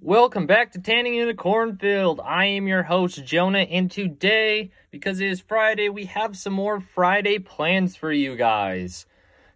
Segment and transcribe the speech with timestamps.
[0.00, 2.20] Welcome back to Tanning in a Cornfield.
[2.24, 6.78] I am your host, Jonah, and today, because it is Friday, we have some more
[6.78, 9.06] Friday plans for you guys.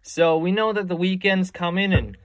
[0.01, 2.17] So, we know that the weekend's coming, and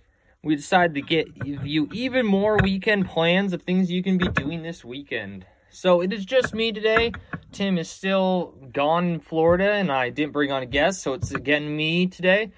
[0.42, 4.64] we decided to get you even more weekend plans of things you can be doing
[4.64, 5.46] this weekend.
[5.71, 7.12] So, it is just me today.
[7.53, 11.30] Tim is still gone in Florida, and I didn't bring on a guest, so it's
[11.30, 12.50] again me today.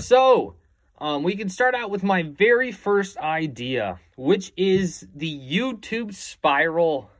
[0.00, 0.56] So,
[0.98, 7.10] um, we can start out with my very first idea, which is the YouTube spiral.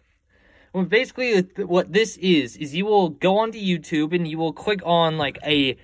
[0.73, 4.81] Well, basically, what this is, is you will go onto YouTube and you will click
[4.84, 5.77] on like a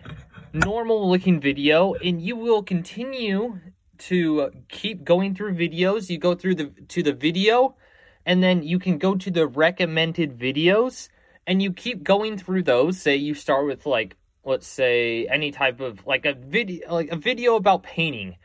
[0.53, 3.59] normal looking video and you will continue
[3.99, 6.11] to keep going through videos.
[6.11, 7.77] You go through the to the video
[8.27, 11.09] and then you can go to the recommended videos
[11.47, 13.01] and you keep going through those.
[13.01, 17.17] Say you start with like let's say any type of like a video like a
[17.17, 18.37] video about painting.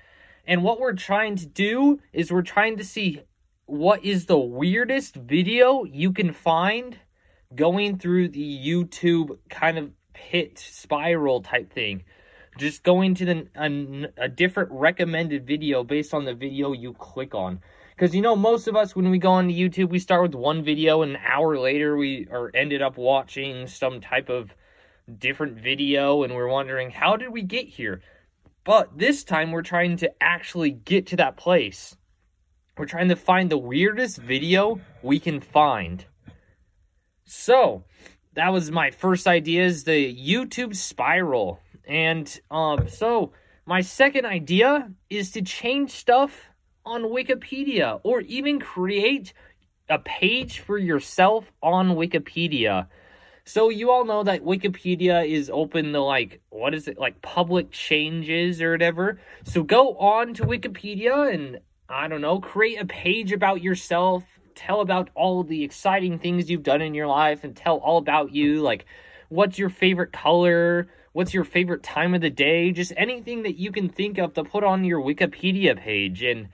[0.46, 3.22] And what we're trying to do is we're trying to see
[3.66, 6.98] what is the weirdest video you can find
[7.54, 12.04] going through the youtube kind of pit spiral type thing.
[12.58, 17.36] Just going to the a, a different recommended video based on the video you click
[17.36, 17.60] on.
[17.96, 20.64] Because you know most of us when we go on youtube we start with one
[20.64, 24.54] video and an hour later we are ended up watching some type of
[25.12, 28.02] different video and we're wondering how did we get here?
[28.64, 31.96] But this time we're trying to actually get to that place.
[32.78, 36.06] We're trying to find the weirdest video we can find.
[37.26, 37.84] So,
[38.34, 41.60] that was my first idea is the YouTube spiral.
[41.88, 43.32] And um so
[43.66, 46.50] my second idea is to change stuff
[46.86, 49.34] on Wikipedia or even create
[49.90, 52.88] a page for yourself on Wikipedia.
[53.48, 57.72] So you all know that Wikipedia is open to like what is it like public
[57.72, 59.22] changes or whatever.
[59.46, 64.82] So go on to Wikipedia and I don't know, create a page about yourself, tell
[64.82, 68.62] about all the exciting things you've done in your life and tell all about you
[68.62, 68.86] like
[69.30, 73.72] what's your favorite color, what's your favorite time of the day, just anything that you
[73.72, 76.50] can think of to put on your Wikipedia page and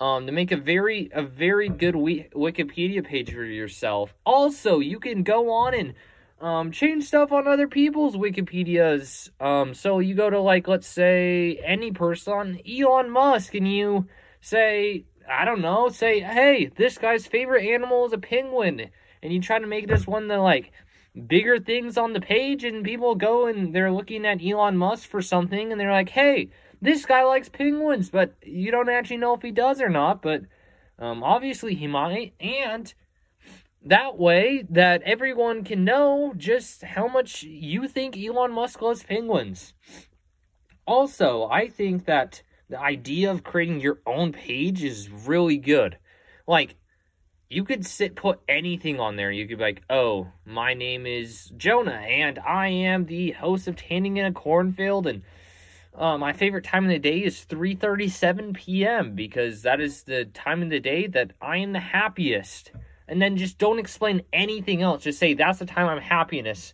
[0.00, 4.14] um, to make a very a very good Wikipedia page for yourself.
[4.24, 5.92] Also, you can go on and
[6.40, 9.30] um, change stuff on other people's Wikipedias.
[9.40, 14.06] Um, so you go to like, let's say any person, Elon Musk, and you
[14.40, 18.90] say, I don't know, say, hey, this guy's favorite animal is a penguin,
[19.22, 20.72] and you try to make this one of the like
[21.26, 25.20] bigger things on the page, and people go and they're looking at Elon Musk for
[25.20, 26.50] something, and they're like, hey,
[26.80, 30.42] this guy likes penguins, but you don't actually know if he does or not, but
[30.98, 32.94] um, obviously he might, and
[33.84, 39.72] that way that everyone can know just how much you think Elon Musk loves penguins.
[40.86, 45.96] Also, I think that the idea of creating your own page is really good.
[46.46, 46.76] Like,
[47.48, 49.30] you could sit put anything on there.
[49.30, 53.76] You could be like, "Oh, my name is Jonah, and I am the host of
[53.76, 55.22] Tanning in a Cornfield, and
[55.94, 59.14] uh, my favorite time of the day is 3:37 p.m.
[59.14, 62.70] because that is the time of the day that I am the happiest."
[63.10, 65.02] And then just don't explain anything else.
[65.02, 66.72] Just say that's the time I'm happiness.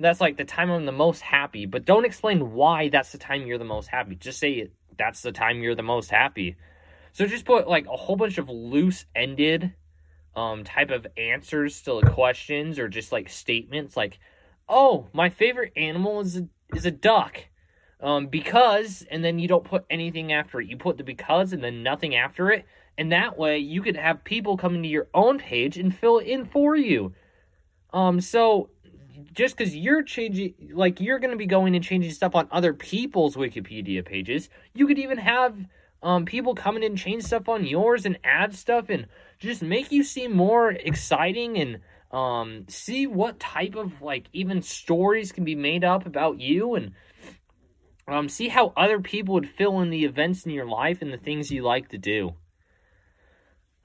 [0.00, 3.46] That's like the time I'm the most happy, but don't explain why that's the time
[3.46, 4.16] you're the most happy.
[4.16, 6.56] Just say that's the time you're the most happy.
[7.12, 9.72] So just put like a whole bunch of loose ended
[10.34, 14.18] um type of answers to the questions or just like statements like,
[14.68, 17.44] "Oh, my favorite animal is a, is a duck."
[18.00, 20.66] Um because and then you don't put anything after it.
[20.66, 22.66] You put the because and then nothing after it
[22.98, 26.44] and that way you could have people coming to your own page and fill in
[26.44, 27.14] for you.
[27.92, 28.70] Um, so
[29.32, 32.72] just because you're changing, like you're going to be going and changing stuff on other
[32.72, 35.56] people's Wikipedia pages, you could even have
[36.02, 39.06] um, people coming in and change stuff on yours and add stuff and
[39.38, 41.80] just make you seem more exciting and
[42.12, 46.92] um, see what type of like even stories can be made up about you and
[48.08, 51.18] um, see how other people would fill in the events in your life and the
[51.18, 52.34] things you like to do.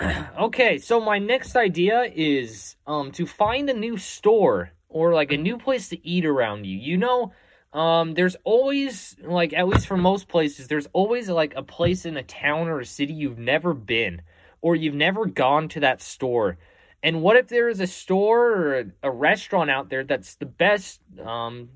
[0.39, 5.37] okay, so my next idea is um to find a new store or like a
[5.37, 6.77] new place to eat around you.
[6.77, 7.33] You know,
[7.73, 12.17] um there's always like at least for most places there's always like a place in
[12.17, 14.21] a town or a city you've never been
[14.61, 16.57] or you've never gone to that store.
[17.03, 20.45] And what if there is a store or a, a restaurant out there that's the
[20.45, 21.69] best um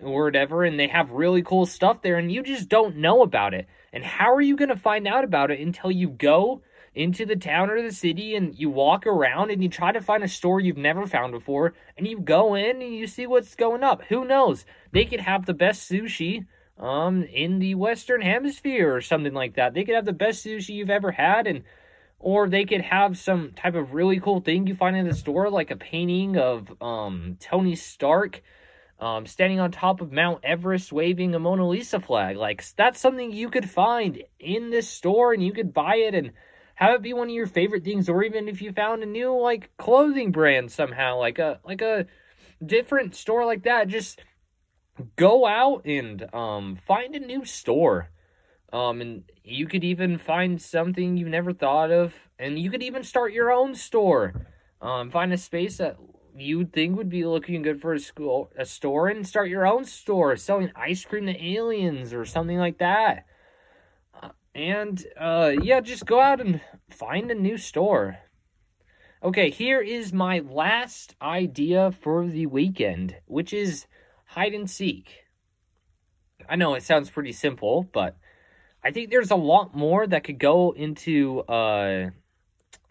[0.00, 3.66] whatever and they have really cool stuff there and you just don't know about it.
[3.92, 6.62] And how are you going to find out about it until you go
[6.94, 10.22] into the town or the city and you walk around and you try to find
[10.22, 13.82] a store you've never found before and you go in and you see what's going
[13.82, 14.02] up.
[14.10, 14.64] Who knows?
[14.92, 16.46] They could have the best sushi
[16.78, 19.74] um in the western hemisphere or something like that.
[19.74, 21.64] They could have the best sushi you've ever had and
[22.18, 25.50] Or they could have some type of really cool thing you find in the store,
[25.50, 28.42] like a painting of um, Tony Stark
[29.00, 32.36] um, standing on top of Mount Everest waving a Mona Lisa flag.
[32.36, 36.30] Like, that's something you could find in this store and you could buy it and
[36.82, 38.08] have it be one of your favorite things.
[38.08, 42.06] Or even if you found a new, like, clothing brand somehow, like a, like a
[42.64, 44.20] different store like that, just
[45.16, 48.10] go out and um, find a new store.
[48.72, 53.04] Um, and you could even find something you've never thought of, and you could even
[53.04, 54.46] start your own store.
[54.80, 55.96] Um, find a space that
[56.34, 59.84] you'd think would be looking good for a school, a store, and start your own
[59.84, 63.26] store selling ice cream to aliens or something like that.
[64.54, 66.60] And uh, yeah, just go out and
[66.90, 68.18] find a new store.
[69.22, 73.86] Okay, here is my last idea for the weekend, which is
[74.26, 75.24] hide and seek.
[76.48, 78.16] I know it sounds pretty simple, but
[78.84, 82.10] I think there's a lot more that could go into uh,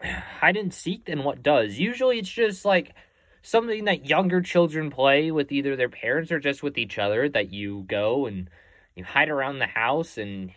[0.02, 1.78] hide and seek than what does.
[1.78, 2.94] Usually it's just like
[3.42, 7.52] something that younger children play with either their parents or just with each other that
[7.52, 8.48] you go and
[8.94, 10.52] you hide around the house and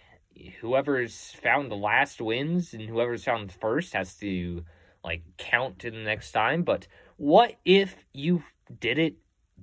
[0.59, 4.63] whoever's found the last wins and whoever's found first has to
[5.03, 6.63] like count to the next time.
[6.63, 6.87] But
[7.17, 8.43] what if you
[8.79, 9.15] did it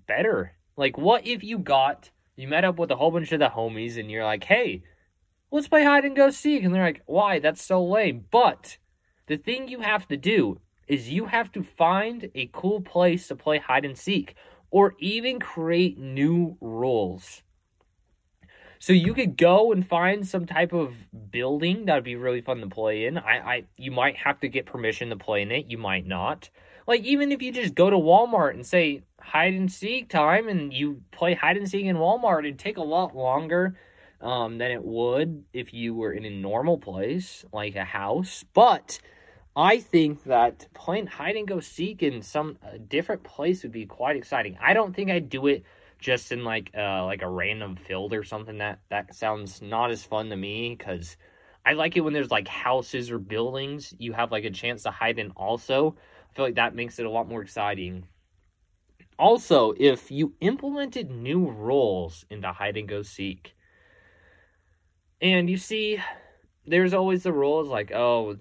[0.07, 0.53] better?
[0.77, 3.99] Like what if you got you met up with a whole bunch of the homies
[3.99, 4.83] and you're like hey
[5.51, 6.63] let's play hide and go seek.
[6.63, 7.39] And they're like why?
[7.39, 8.25] That's so lame.
[8.31, 8.79] But
[9.27, 13.37] the thing you have to do is you have to find a cool place to
[13.37, 14.35] play hide and seek
[14.71, 17.43] or even create new rules.
[18.82, 20.93] So you could go and find some type of
[21.31, 23.17] building that would be really fun to play in.
[23.17, 26.50] I, I you might have to get permission to play in it, you might not.
[26.88, 30.73] Like even if you just go to Walmart and say hide and seek time and
[30.73, 33.79] you play hide and seek in Walmart, it'd take a lot longer
[34.20, 38.44] um, than it would if you were in a normal place like a house.
[38.52, 38.99] But
[39.55, 43.87] I think that playing hide and go seek in some uh, different place would be
[43.87, 44.58] quite exciting.
[44.61, 45.62] I don't think I'd do it
[46.03, 48.59] just in like uh like a random field or something.
[48.59, 51.17] That that sounds not as fun to me because
[51.65, 54.91] I like it when there's like houses or buildings you have like a chance to
[54.91, 55.31] hide in.
[55.31, 55.97] Also,
[56.31, 58.07] I feel like that makes it a lot more exciting.
[59.19, 63.55] Also, if you implemented new rules into hide and go seek,
[65.21, 66.03] and you see,
[66.67, 68.37] there's always the rules like oh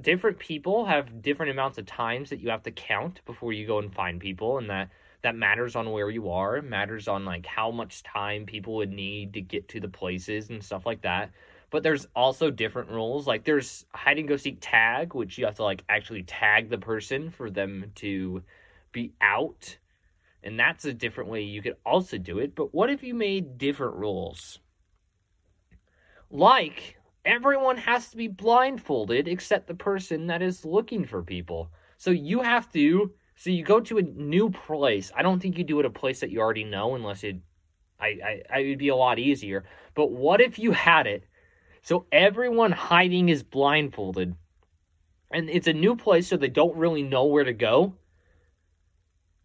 [0.00, 3.78] different people have different amounts of times that you have to count before you go
[3.78, 4.88] and find people and that
[5.22, 9.34] that matters on where you are matters on like how much time people would need
[9.34, 11.30] to get to the places and stuff like that
[11.70, 15.54] but there's also different rules like there's hide and go seek tag which you have
[15.54, 18.42] to like actually tag the person for them to
[18.92, 19.76] be out
[20.42, 23.58] and that's a different way you could also do it but what if you made
[23.58, 24.58] different rules
[26.30, 31.70] like everyone has to be blindfolded except the person that is looking for people.
[31.98, 33.12] So you have to.
[33.40, 35.10] So you go to a new place.
[35.16, 37.36] I don't think you do it a place that you already know, unless it.
[37.98, 39.64] I, I, I would be a lot easier.
[39.94, 41.24] But what if you had it?
[41.80, 44.34] So everyone hiding is blindfolded,
[45.30, 47.94] and it's a new place, so they don't really know where to go.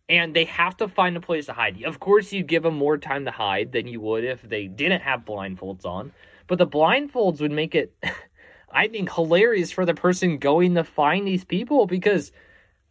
[0.10, 1.82] And they have to find a place to hide.
[1.84, 5.04] Of course, you'd give them more time to hide than you would if they didn't
[5.04, 6.12] have blindfolds on.
[6.48, 7.96] But the blindfolds would make it,
[8.70, 12.34] I think, hilarious for the person going to find these people because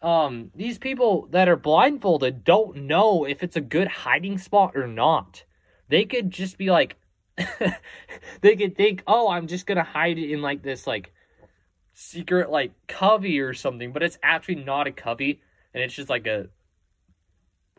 [0.04, 4.86] um, these people that are blindfolded don't know if it's a good hiding spot or
[4.86, 5.44] not.
[5.88, 6.96] They could just be like,
[8.42, 11.14] they could think, oh, I'm just gonna hide it in like this like
[11.94, 15.40] secret like covey or something, but it's actually not a covey,
[15.72, 16.48] and it's just like a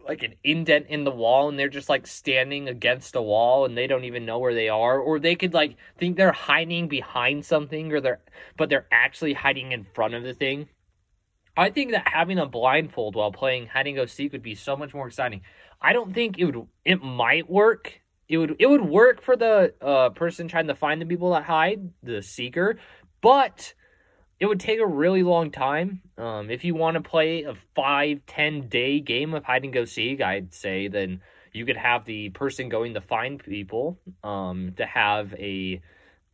[0.08, 3.76] like an indent in the wall and they're just like standing against a wall and
[3.76, 7.44] they don't even know where they are or they could like think they're hiding behind
[7.44, 8.20] something or they're
[8.56, 10.70] but they're actually hiding in front of the thing
[11.58, 14.76] i think that having a blindfold while playing hide and go seek would be so
[14.76, 15.42] much more exciting
[15.82, 19.74] i don't think it would it might work it would it would work for the
[19.82, 22.78] uh, person trying to find the people that hide the seeker
[23.22, 23.74] but
[24.40, 26.02] it would take a really long time.
[26.18, 29.86] Um, if you want to play a five, ten day game of hide and go
[29.86, 31.22] seek, I'd say then
[31.54, 35.82] you could have the person going to find people um, to have a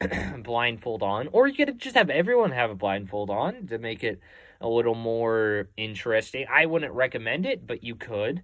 [0.43, 4.19] blindfold on, or you could just have everyone have a blindfold on to make it
[4.59, 6.45] a little more interesting.
[6.51, 8.43] I wouldn't recommend it, but you could.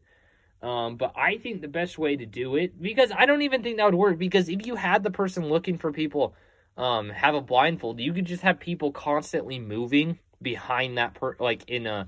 [0.62, 3.78] Um, but I think the best way to do it, because I don't even think
[3.78, 6.34] that would work, because if you had the person looking for people
[6.78, 11.68] um, have a blindfold, you could just have people constantly moving behind that per like
[11.68, 12.08] in a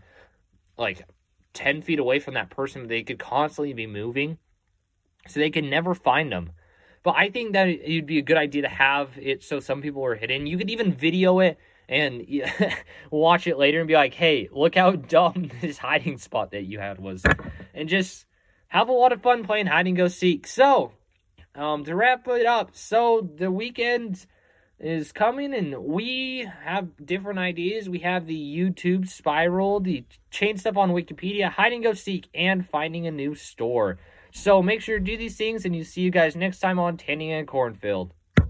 [0.78, 1.04] like
[1.54, 4.38] 10 feet away from that person they could constantly be moving
[5.28, 6.52] so they can never find them
[7.10, 10.06] but i think that it'd be a good idea to have it so some people
[10.06, 11.58] are hidden you could even video it
[11.90, 12.26] and
[13.12, 16.80] watch it later and be like, hey, look how dumb this hiding spot that you
[16.80, 17.24] had was.
[17.74, 18.26] And just
[18.68, 20.48] have a lot of fun playing hide and go seek.
[20.48, 20.94] So,
[21.56, 24.26] um, to wrap it up, so the weekend
[24.80, 27.90] is coming and we have different ideas.
[27.90, 32.68] We have the YouTube spiral, the chain stuff on Wikipedia, hide and go seek, and
[32.68, 33.98] finding a new store.
[34.32, 36.98] So make sure to do these things and you see you guys next time on
[36.98, 38.14] Tanning and Cornfield.